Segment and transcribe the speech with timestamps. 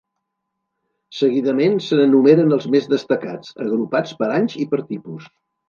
[1.17, 5.33] Seguidament se n'enumeren els més destacats, agrupats per anys i per tipus.